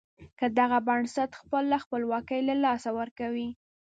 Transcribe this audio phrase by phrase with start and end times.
[0.39, 3.47] که دغه بنسټ خپله خپلواکي له لاسه ورکړي.